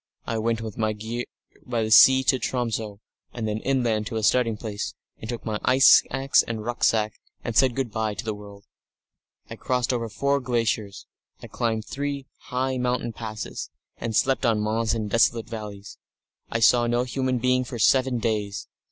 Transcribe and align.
I 0.25 0.39
went 0.39 0.61
with 0.61 0.79
my 0.79 0.93
gear 0.93 1.25
by 1.63 1.87
sea 1.89 2.23
to 2.23 2.39
Tromso, 2.39 2.99
and 3.33 3.47
then 3.47 3.59
inland 3.59 4.07
to 4.07 4.15
a 4.15 4.23
starting 4.23 4.57
place, 4.57 4.95
and 5.19 5.29
took 5.29 5.45
my 5.45 5.59
ice 5.63 6.01
axe 6.09 6.41
and 6.41 6.65
rucksack, 6.65 7.13
and 7.43 7.55
said 7.55 7.75
good 7.75 7.91
bye 7.91 8.15
to 8.15 8.25
the 8.25 8.33
world. 8.33 8.65
I 9.47 9.57
crossed 9.57 9.93
over 9.93 10.09
four 10.09 10.39
glaciers; 10.39 11.05
I 11.43 11.45
climbed 11.45 11.85
three 11.85 12.25
high 12.49 12.79
mountain 12.79 13.13
passes, 13.13 13.69
and 13.99 14.15
slept 14.15 14.43
on 14.43 14.59
moss 14.59 14.95
in 14.95 15.07
desolate 15.07 15.47
valleys. 15.47 15.99
I 16.49 16.61
saw 16.61 16.87
no 16.87 17.03
human 17.03 17.37
being 17.37 17.63
for 17.63 17.77
seven 17.77 18.17
days. 18.17 18.67